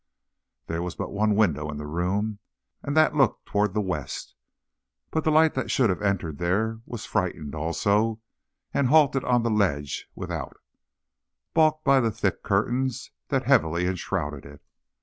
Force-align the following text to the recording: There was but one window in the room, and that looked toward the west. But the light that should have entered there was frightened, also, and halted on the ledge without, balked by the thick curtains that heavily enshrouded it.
There 0.65 0.81
was 0.81 0.95
but 0.95 1.11
one 1.13 1.35
window 1.35 1.69
in 1.69 1.77
the 1.77 1.85
room, 1.85 2.39
and 2.81 2.97
that 2.97 3.13
looked 3.13 3.45
toward 3.45 3.75
the 3.75 3.81
west. 3.81 4.33
But 5.11 5.23
the 5.23 5.29
light 5.31 5.53
that 5.53 5.69
should 5.69 5.91
have 5.91 6.01
entered 6.01 6.39
there 6.39 6.79
was 6.87 7.05
frightened, 7.05 7.53
also, 7.53 8.19
and 8.73 8.87
halted 8.87 9.23
on 9.23 9.43
the 9.43 9.51
ledge 9.51 10.07
without, 10.15 10.57
balked 11.53 11.85
by 11.85 11.99
the 11.99 12.09
thick 12.09 12.41
curtains 12.41 13.11
that 13.27 13.43
heavily 13.43 13.85
enshrouded 13.85 14.43
it. 14.43 14.63